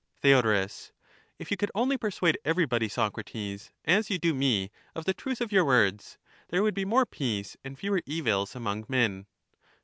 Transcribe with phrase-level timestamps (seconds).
[0.23, 0.45] Theod.
[1.37, 5.51] If you could only persuade everybody, Socrates, as you do me, of the truth of
[5.51, 6.17] your words,
[6.49, 9.27] there would be more peace and fewer evils among men.